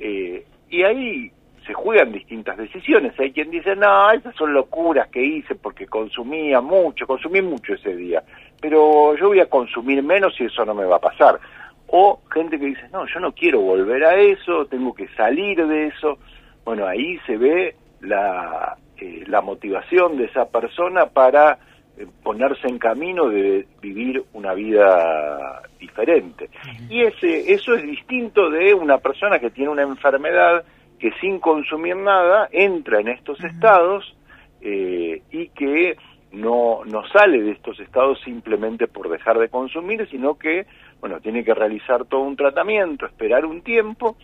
[0.00, 1.30] Eh, y ahí
[1.64, 3.18] se juegan distintas decisiones.
[3.20, 7.94] Hay quien dice, no, esas son locuras que hice porque consumía mucho, consumí mucho ese
[7.94, 8.24] día,
[8.60, 11.38] pero yo voy a consumir menos y eso no me va a pasar.
[11.86, 15.86] O gente que dice, no, yo no quiero volver a eso, tengo que salir de
[15.86, 16.18] eso.
[16.64, 21.58] Bueno, ahí se ve la, eh, la motivación de esa persona para
[21.98, 26.48] eh, ponerse en camino de vivir una vida diferente.
[26.88, 30.64] Y ese, eso es distinto de una persona que tiene una enfermedad
[31.00, 34.16] que sin consumir nada entra en estos estados
[34.60, 35.96] eh, y que
[36.30, 40.66] no, no sale de estos estados simplemente por dejar de consumir, sino que,
[41.00, 44.16] bueno, tiene que realizar todo un tratamiento, esperar un tiempo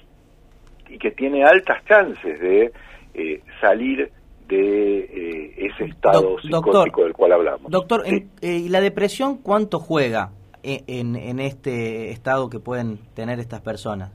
[0.89, 2.73] y que tiene altas chances de
[3.61, 4.13] salir
[4.57, 7.71] de eh, ese estado psicótico del cual hablamos.
[7.71, 10.31] Doctor, eh, ¿y la depresión cuánto juega
[10.63, 14.13] en, en este estado que pueden tener estas personas?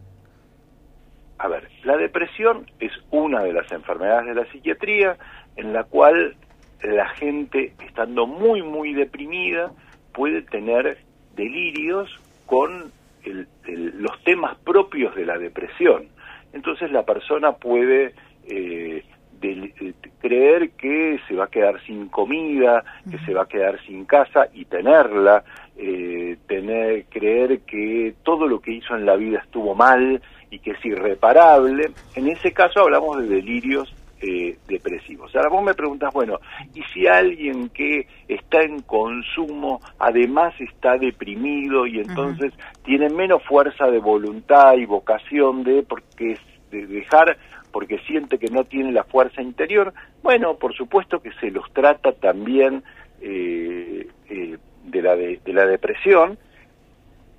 [1.38, 5.18] A ver, la depresión es una de las enfermedades de la psiquiatría
[5.56, 6.36] en la cual
[6.82, 9.72] la gente, estando muy, muy deprimida,
[10.14, 10.98] puede tener
[11.36, 12.10] delirios
[12.46, 12.92] con
[13.26, 16.08] los temas propios de la depresión.
[16.54, 18.14] Entonces la persona puede
[18.48, 19.04] eh,
[19.54, 24.06] de, creer que se va a quedar sin comida, que se va a quedar sin
[24.06, 25.44] casa y tenerla,
[25.78, 30.72] eh, tener, creer que todo lo que hizo en la vida estuvo mal y que
[30.72, 31.92] es irreparable.
[32.16, 35.36] En ese caso hablamos de delirios eh, depresivos.
[35.36, 36.40] Ahora vos me preguntas, bueno,
[36.74, 42.54] ¿y si alguien que está en consumo además está deprimido y entonces
[42.84, 46.40] tiene menos fuerza de voluntad y vocación de porque
[46.72, 47.38] de dejar
[47.76, 52.14] porque siente que no tiene la fuerza interior, bueno, por supuesto que se los trata
[52.14, 52.84] también
[53.20, 56.38] eh, eh, de, la de, la depresión,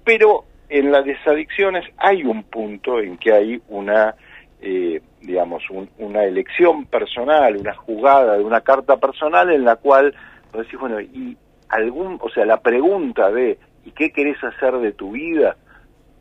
[0.04, 4.14] pero en las desadicciones hay un punto en que hay una,
[4.60, 5.62] eh, digamos,
[5.96, 10.14] una elección personal, una jugada de una carta personal en la cual
[10.52, 11.34] vos decís, bueno, y
[11.70, 15.56] algún, o sea, la pregunta de ¿y qué querés hacer de tu vida?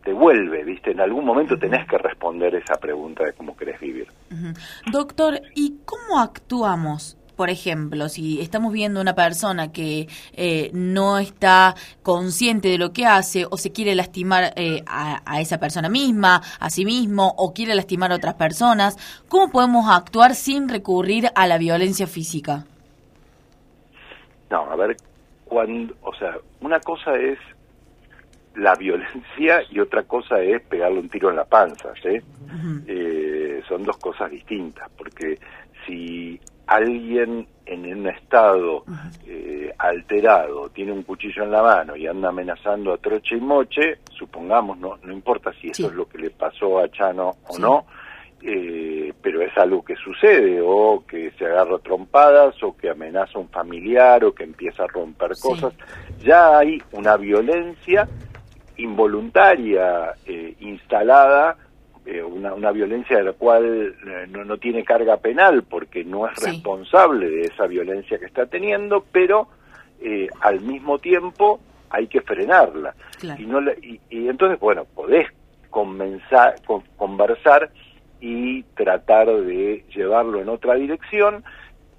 [0.05, 0.91] Te vuelve, ¿viste?
[0.91, 4.07] En algún momento tenés que responder esa pregunta de cómo querés vivir.
[4.91, 7.17] Doctor, ¿y cómo actuamos?
[7.35, 13.07] Por ejemplo, si estamos viendo una persona que eh, no está consciente de lo que
[13.07, 17.51] hace o se quiere lastimar eh, a, a, esa persona misma, a sí mismo o
[17.51, 22.63] quiere lastimar a otras personas, ¿cómo podemos actuar sin recurrir a la violencia física?
[24.51, 24.95] No, a ver,
[25.45, 27.39] cuando, o sea, una cosa es
[28.55, 32.17] la violencia y otra cosa es pegarle un tiro en la panza, ¿sí?
[32.87, 35.37] Eh, son dos cosas distintas, porque
[35.85, 38.83] si alguien en un estado
[39.25, 43.99] eh, alterado tiene un cuchillo en la mano y anda amenazando a troche y moche,
[44.11, 47.85] supongamos, no, no importa si eso es lo que le pasó a Chano o no,
[48.41, 53.41] eh, pero es algo que sucede, o que se agarra trompadas, o que amenaza a
[53.41, 55.73] un familiar, o que empieza a romper cosas,
[56.19, 58.07] ya hay una violencia
[58.77, 61.57] involuntaria eh, instalada
[62.05, 66.27] eh, una, una, violencia de la cual eh, no, no, tiene carga penal porque no
[66.27, 69.49] es responsable de esa violencia que está teniendo, pero
[70.41, 71.59] al mismo tiempo
[71.89, 72.93] hay que frenarla.
[73.39, 75.27] Y, no y, entonces, bueno, podés
[75.71, 77.71] comenzar, con, conversar
[78.21, 81.43] y tratar de llevarlo en otra dirección,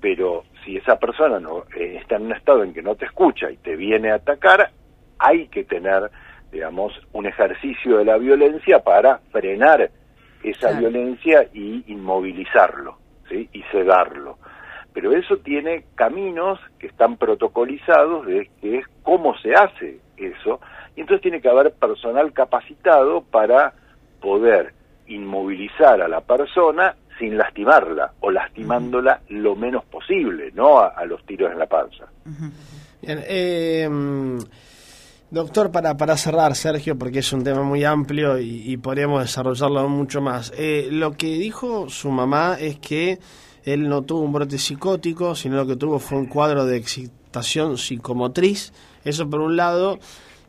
[0.01, 3.57] pero si esa persona no está en un estado en que no te escucha y
[3.57, 4.71] te viene a atacar,
[5.19, 6.11] hay que tener
[6.53, 9.91] digamos, un ejercicio de la violencia para frenar
[10.43, 13.49] esa violencia y inmovilizarlo, ¿sí?
[13.53, 14.39] Y sedarlo.
[14.93, 20.61] Pero eso tiene caminos que están protocolizados de que es cómo se hace eso,
[20.95, 23.75] y entonces tiene que haber personal capacitado para
[24.21, 24.73] poder
[25.07, 31.53] inmovilizar a la persona sin lastimarla o lastimándola lo menos posible, no a, los tiros
[31.53, 32.07] en la panza.
[33.03, 33.89] Bien, eh,
[35.29, 40.21] Doctor, para, para cerrar, Sergio, porque es un tema muy amplio y, podríamos desarrollarlo mucho
[40.21, 40.53] más.
[40.57, 43.19] Eh, lo que dijo su mamá es que
[43.65, 47.77] él no tuvo un brote psicótico, sino lo que tuvo fue un cuadro de excitación
[47.77, 48.73] psicomotriz.
[49.05, 49.99] Eso por un lado.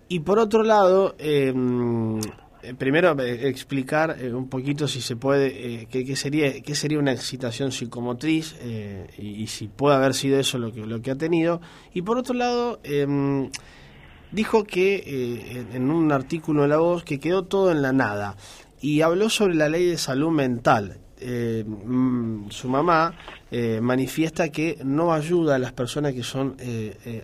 [0.10, 2.20] Y por otro lado, em,
[2.62, 7.72] eh, primero eh, explicar un poquito si se puede, qué, sería, qué sería una excitación
[7.72, 8.56] psicomotriz
[9.18, 11.62] y, y, si puede haber sido eso lo que, lo que ha tenido.
[11.96, 13.50] Y por otro lado, em,
[14.32, 18.36] dijo que eh, en un artículo de La Voz que quedó todo en la nada
[18.82, 21.00] y habló sobre la ley de salud mental.
[21.20, 23.16] Eh, mm, su mamá
[23.50, 26.56] eh, manifiesta que no ayuda a las personas que son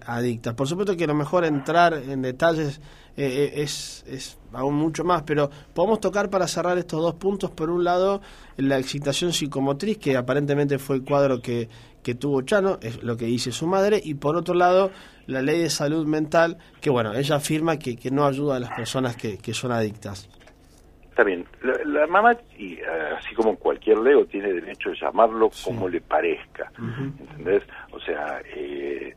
[0.06, 0.56] adictas.
[0.56, 2.82] Por supuesto que lo mejor entrar en detalles
[3.16, 7.52] es, es aún mucho más, pero podemos tocar para cerrar estos dos puntos.
[7.52, 8.22] Por un lado,
[8.58, 11.70] la excitación psicomotriz, que aparentemente fue el cuadro que,
[12.02, 14.92] que tuvo Chano, es lo que dice su madre, y por otro lado,
[15.28, 18.72] la ley de salud mental, que bueno, ella afirma que, que no ayuda a las
[18.72, 20.30] personas que, que son adictas.
[21.10, 22.86] Está bien, la, mamá, y, eh,
[23.20, 26.72] así como cualquier leo, tiene derecho a llamarlo como le parezca,
[27.20, 27.62] ¿entendés?
[27.92, 29.14] O sea, eh,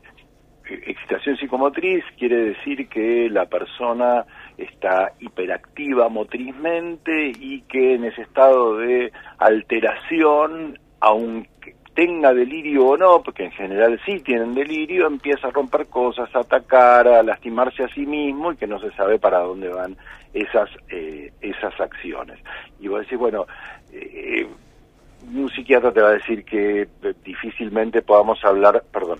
[0.69, 4.25] excitación psicomotriz quiere decir que la persona
[4.57, 11.56] está hiperactiva motrizmente y que en ese estado de alteración, aunque
[11.97, 16.41] tenga delirio o no, porque en general sí tienen delirio, empieza a romper cosas, a
[16.41, 19.97] atacar, a lastimarse a sí mismo y que no se sabe para dónde van
[20.31, 22.37] esas, eh, esas acciones.
[22.79, 23.47] Y vos decís, bueno,
[23.91, 24.47] eh,
[25.33, 26.87] un psiquiatra te va a decir que
[27.25, 29.17] difícilmente podamos hablar, perdón,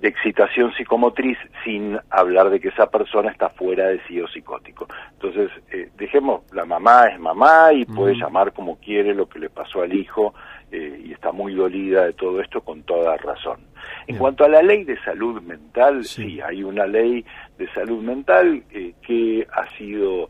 [0.00, 4.86] de excitación psicomotriz sin hablar de que esa persona está fuera de sí o psicótico.
[5.12, 9.50] Entonces, eh, dejemos, la mamá es mamá y puede llamar como quiere lo que le
[9.50, 10.32] pasó al hijo
[10.70, 13.60] eh, y está muy dolida de todo esto con toda razón.
[14.06, 17.24] En cuanto a la ley de salud mental, sí, hay una ley
[17.58, 20.28] de salud mental eh, que ha sido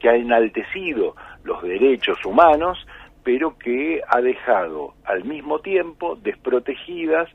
[0.00, 2.78] que ha enaltecido los derechos humanos
[3.24, 7.28] pero que ha dejado al mismo tiempo desprotegidas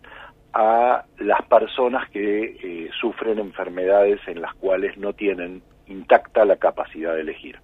[0.53, 7.15] a las personas que eh, sufren enfermedades en las cuales no tienen intacta la capacidad
[7.15, 7.59] de elegir.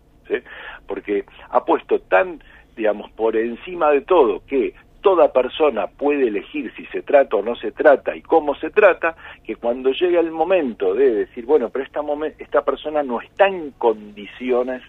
[0.87, 2.43] Porque ha puesto tan,
[2.75, 7.55] digamos, por encima de todo que toda persona puede elegir si se trata o no
[7.55, 11.85] se trata y cómo se trata, que cuando llega el momento de decir, bueno, pero
[11.85, 12.01] esta,
[12.39, 14.81] esta persona no está en condiciones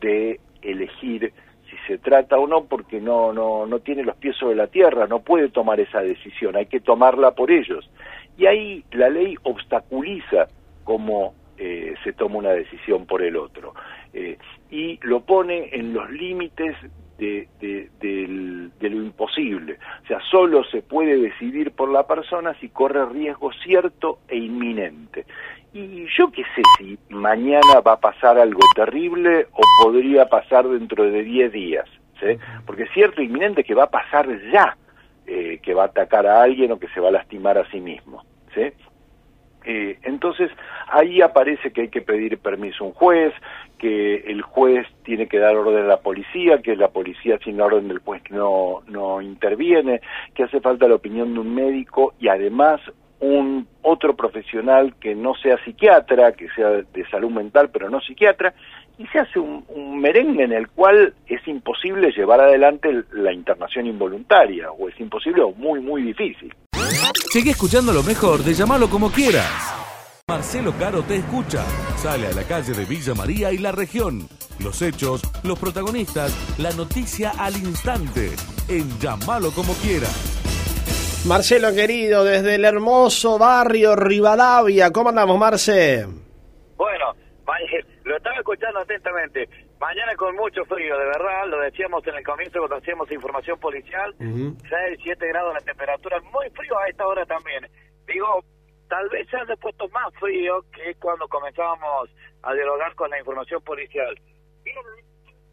[0.00, 1.32] de elegir
[1.86, 5.20] se trata o no porque no, no, no tiene los pies sobre la tierra, no
[5.20, 7.88] puede tomar esa decisión, hay que tomarla por ellos.
[8.36, 10.48] Y ahí la ley obstaculiza
[10.84, 13.74] cómo eh, se toma una decisión por el otro
[14.12, 14.38] eh,
[14.70, 16.74] y lo pone en los límites
[17.18, 19.78] de, de, lo imposible.
[20.04, 25.26] O sea, solo se puede decidir por la persona si corre riesgo cierto e inminente.
[25.72, 31.04] Y yo qué sé si mañana va a pasar algo terrible o podría pasar dentro
[31.04, 31.88] de 10 días,
[32.20, 32.38] ¿sí?
[32.64, 34.76] Porque cierto inminente que va a pasar ya,
[35.26, 37.80] eh, que va a atacar a alguien o que se va a lastimar a sí
[37.80, 38.22] mismo.
[39.64, 40.50] Eh, entonces,
[40.88, 43.32] ahí aparece que hay que pedir permiso a un juez,
[43.78, 47.88] que el juez tiene que dar orden a la policía, que la policía sin orden
[47.88, 50.00] del juez no, no interviene,
[50.34, 52.80] que hace falta la opinión de un médico y además
[53.20, 58.54] un otro profesional que no sea psiquiatra, que sea de salud mental, pero no psiquiatra,
[58.98, 63.86] y se hace un, un, merengue en el cual es imposible llevar adelante la internación
[63.86, 66.54] involuntaria, o es imposible o muy, muy difícil.
[67.30, 69.50] Sigue escuchando lo mejor de llamarlo como quieras.
[70.28, 71.64] Marcelo Caro te escucha.
[71.96, 74.28] Sale a la calle de Villa María y la región.
[74.58, 78.30] Los hechos, los protagonistas, la noticia al instante.
[78.68, 81.24] En llamalo como quieras.
[81.26, 84.90] Marcelo querido, desde el hermoso barrio Rivadavia.
[84.90, 86.06] ¿Cómo andamos, Marce?
[86.76, 87.14] Bueno,
[88.04, 89.48] lo estaba escuchando atentamente.
[89.80, 94.14] Mañana con mucho frío, de verdad, lo decíamos en el comienzo cuando hacíamos información policial,
[94.18, 94.56] uh -huh.
[94.68, 97.66] 6, 7 grados la temperatura, muy frío a esta hora también.
[98.06, 98.44] Digo,
[98.88, 102.10] tal vez se haya puesto más frío que cuando comenzábamos
[102.42, 104.18] a dialogar con la información policial.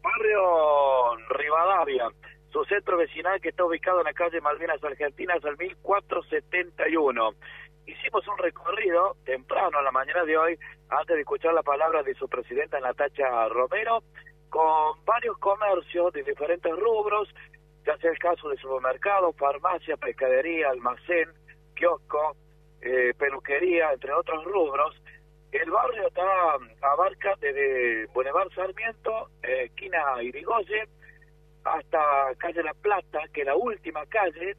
[0.02, 2.08] Barrio Rivadavia,
[2.52, 7.30] su centro vecinal que está ubicado en la calle Malvinas Argentinas al 1471.
[7.86, 10.58] Hicimos un recorrido temprano a la mañana de hoy,
[10.88, 14.02] antes de escuchar la palabra de su presidenta Natacha Romero,
[14.50, 17.28] con varios comercios de diferentes rubros,
[17.84, 21.28] ya sea el caso de supermercado, farmacia, pescadería, almacén,
[21.74, 22.36] kiosco,
[22.82, 24.94] eh, peluquería, entre otros rubros.
[25.50, 30.88] El barrio está abarca desde Boulevard Sarmiento, eh, esquina Irigoyen,
[31.64, 34.56] hasta calle La Plata, que es la última calle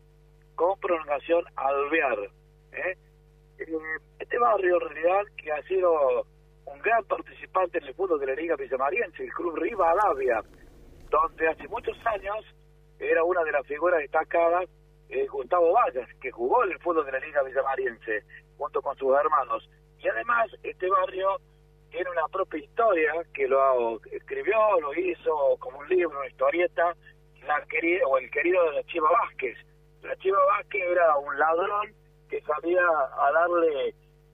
[0.56, 2.20] con prolongación Alvear.
[2.74, 2.98] ¿eh?
[4.20, 6.26] Este barrio, en realidad, que ha sido
[6.66, 10.42] un gran participante en el fútbol de la Liga Villamariense, el Club Rivadavia,
[11.10, 12.46] donde hace muchos años
[13.00, 14.70] era una de las figuras destacadas
[15.10, 18.24] eh, Gustavo Vallas, que jugó en el fútbol de la Liga Villamariense,
[18.58, 19.70] junto con sus hermanos.
[20.00, 21.38] Y además, este barrio
[21.90, 26.96] tiene una propia historia que lo escribió, lo hizo como un libro, una historieta,
[27.46, 29.58] la querida, o el querido de la Chiva Vázquez.
[30.02, 31.94] La Chiva Vázquez era un ladrón
[32.34, 33.90] que sabía a darle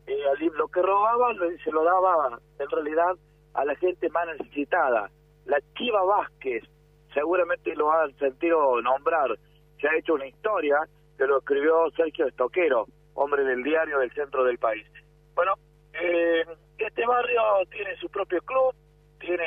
[0.08, 3.18] eh, libro que robaba, lo, se lo daba en realidad
[3.54, 5.10] a la gente más necesitada.
[5.45, 6.64] La Chiva Vázquez,
[7.14, 9.38] seguramente lo han sentido nombrar,
[9.82, 10.78] se ha hecho una historia
[11.18, 12.86] que lo escribió Sergio Estoquero,
[13.16, 14.88] hombre del diario del centro del país.
[15.36, 15.56] Bueno,
[15.91, 16.45] eh,
[16.78, 18.74] este barrio tiene su propio club,
[19.20, 19.43] tiene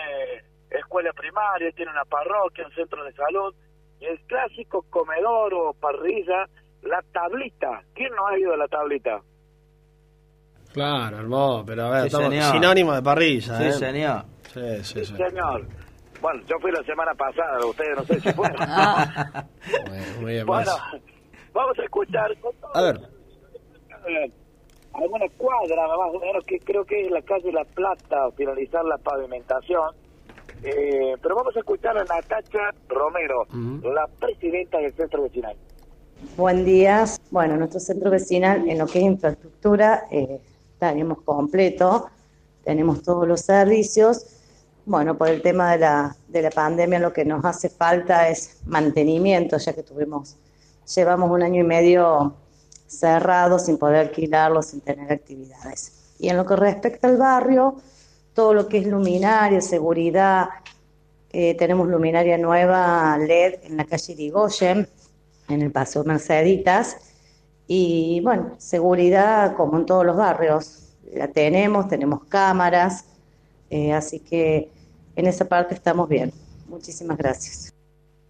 [0.69, 3.55] escuela primaria, tiene una parroquia, un centro de salud,
[3.99, 6.51] y el clásico comedor o parrilla,
[6.83, 7.83] la tablita.
[7.95, 9.21] ¿Quién no ha ido a la tablita?
[10.73, 12.53] Claro, hermoso, pero a ver, Sí, estamos señor.
[12.53, 13.73] sinónimo de parrilla, Sí, ¿eh?
[13.73, 14.25] señor.
[14.53, 15.17] Sí, sí, sí.
[15.17, 15.67] Señor.
[16.21, 18.57] Bueno, yo fui la semana pasada, ustedes no sé si fueron.
[19.89, 21.03] Bueno, muy bien, bueno, Marce.
[21.53, 22.31] vamos a escuchar
[22.75, 23.01] A ver,
[24.95, 28.99] alguna cuadra más o menos que creo que es la calle La Plata, finalizar la
[28.99, 29.95] pavimentación.
[30.65, 33.47] Eh, pero vamos a escuchar a Natacha Romero,
[33.83, 35.57] la presidenta del centro vecinal.
[36.37, 37.05] Buen día.
[37.31, 40.41] Bueno, nuestro centro vecinal en lo que es infraestructura eh,
[40.79, 42.09] tenemos completo,
[42.65, 44.27] tenemos todos los servicios.
[44.87, 48.57] Bueno, por el tema de la, de la pandemia lo que nos hace falta es
[48.65, 50.37] mantenimiento, ya que tuvimos,
[50.95, 52.35] llevamos un año y medio
[52.87, 56.15] cerrado sin poder alquilarlo, sin tener actividades.
[56.19, 57.77] Y en lo que respecta al barrio,
[58.33, 60.49] todo lo que es luminaria, seguridad,
[61.31, 64.89] eh, tenemos luminaria nueva LED en la calle Irigoyen,
[65.49, 67.15] en el Paso Merceditas.
[67.67, 73.07] Y bueno, seguridad como en todos los barrios, la tenemos, tenemos cámaras,
[73.71, 74.71] eh, así que
[75.17, 76.33] en esa parte estamos bien.
[76.67, 77.73] Muchísimas gracias.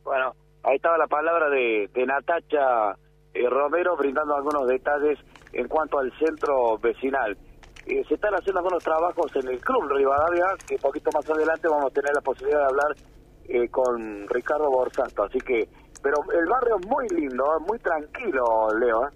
[0.04, 2.96] Bueno, ahí estaba la palabra de, de Natacha
[3.34, 5.18] eh, Romero brindando algunos detalles
[5.52, 7.36] en cuanto al centro vecinal.
[7.86, 11.90] Eh, se están haciendo algunos trabajos en el Club Rivadavia, que poquito más adelante vamos
[11.90, 12.96] a tener la posibilidad de hablar
[13.48, 15.24] eh, con Ricardo Borsato.
[15.24, 15.68] Así que,
[16.02, 19.06] pero el barrio es muy lindo, eh, muy tranquilo, Leo.
[19.06, 19.10] ¿eh?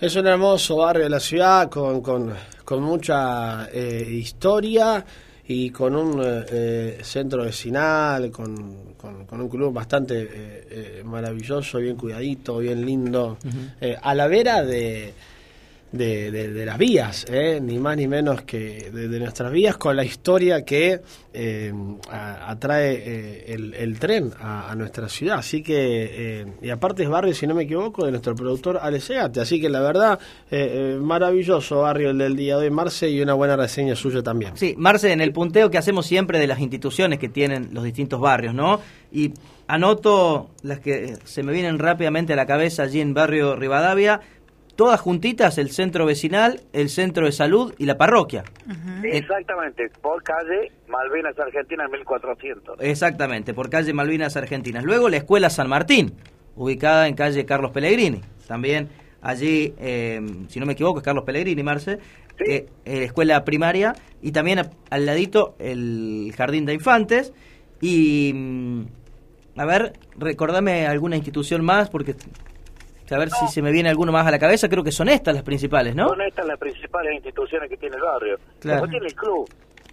[0.00, 2.34] es un hermoso barrio de la ciudad con, con,
[2.64, 5.04] con mucha eh, historia
[5.46, 10.28] y con un eh, eh, centro vecinal, con, con, con un club bastante eh,
[10.70, 13.38] eh, maravilloso, bien cuidadito, bien lindo,
[13.80, 15.14] eh, a la vera de,
[15.92, 17.60] de, de- de las vías, ¿eh?
[17.62, 21.00] ni más ni menos que de, nuestras vías, con la historia que
[21.34, 21.72] eh,
[22.10, 25.38] atrae eh, el, el tren a, nuestra ciudad.
[25.38, 25.74] Así que,
[26.40, 29.40] eh, y aparte es barrio, si no me equivoco, de nuestro productor Alex Egate.
[29.40, 30.18] Así que la verdad,
[30.50, 34.56] eh, maravilloso barrio el del día de hoy, Marce, y una buena reseña suya también.
[34.56, 38.20] Sí, Marce, en el punteo que hacemos siempre de las instituciones que tienen los distintos
[38.20, 38.80] barrios, ¿no?
[39.12, 39.32] Y
[39.66, 44.20] anoto las que se me vienen rápidamente a la cabeza allí en barrio Rivadavia.
[44.76, 48.44] Todas juntitas, el centro vecinal, el centro de salud y la parroquia.
[49.02, 52.80] Exactamente, por calle Malvinas Argentina 1400.
[52.80, 54.84] Exactamente, por calle Malvinas Argentinas.
[54.84, 56.14] Luego la escuela San Martín,
[56.56, 58.20] ubicada en calle Carlos Pellegrini.
[58.46, 58.88] También
[59.20, 61.98] allí, eh, si no me equivoco, es Carlos Pellegrini, Marce,
[62.46, 63.94] eh, eh, escuela primaria.
[64.20, 64.60] Y también
[64.90, 67.32] al ladito el jardín de infantes.
[67.80, 68.82] Y, mm,
[69.56, 72.14] a ver, recordame alguna institución más, porque
[73.14, 74.68] a ver si se me viene alguno más a la cabeza.
[74.68, 76.08] Creo que son estas las principales, ¿no?
[76.08, 78.36] Son estas las principales instituciones que tiene el barrio.
[78.60, 78.80] Claro.
[78.82, 79.48] Después tiene el club.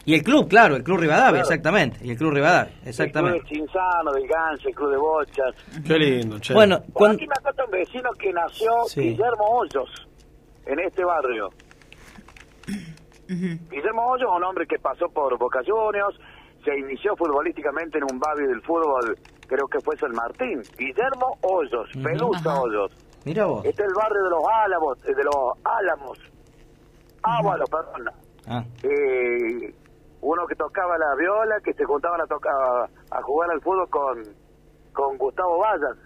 [0.05, 1.43] Y el club, claro, el club Rivadavia, Claro.
[1.43, 1.97] exactamente.
[2.03, 3.39] Y el club Rivadavia, El exactamente.
[3.41, 5.55] club de Cinzano, del el club de Bochas.
[5.85, 6.53] Qué lindo, che.
[6.53, 7.15] Bueno, Por cuando...
[7.17, 9.01] aquí me cuenta un vecino que nació Sí.
[9.01, 10.07] Guillermo Hoyos
[10.65, 11.49] en este barrio.
[13.27, 16.17] Guillermo Hoyos, un hombre que pasó por Boca Juniors,
[16.63, 19.15] se inició futbolísticamente en un barrio del fútbol,
[19.47, 20.61] creo que fue San Martín.
[20.77, 21.89] Guillermo Hoyos.
[22.03, 22.61] Pelusa Ajá.
[22.61, 22.91] Hoyos.
[23.25, 23.65] Mira vos.
[23.65, 26.19] Este es el barrio de los Álamos, eh, de los Álamos.
[27.23, 28.09] Ábalos, perdón.
[28.47, 29.73] Ah, Eh,
[30.21, 32.53] uno que tocaba la viola, que se juntaban a tocar
[33.11, 34.23] a jugar al fútbol con,
[34.93, 35.97] con Gustavo Vallas.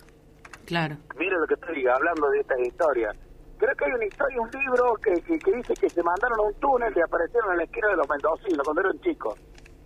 [0.65, 0.95] Claro.
[1.17, 3.11] Mire lo que estoy hablando de esta historia.
[3.57, 6.43] Creo que hay una historia, un libro que, que, que dice que se mandaron a
[6.43, 9.39] un túnel y aparecieron en la esquina de los mendocinos cuando eran chicos.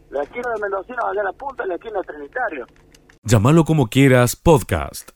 [0.09, 2.65] La esquina de los mendocinos allá en la punta y la esquina de Trinitario.
[3.23, 5.11] Llámalo como quieras podcast.